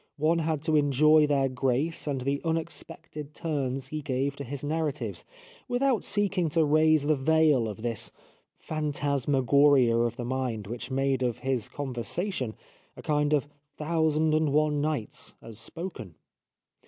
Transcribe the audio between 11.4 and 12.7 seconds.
his conversation